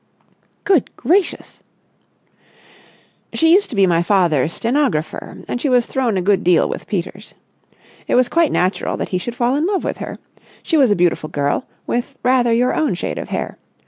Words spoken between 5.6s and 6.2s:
she was thrown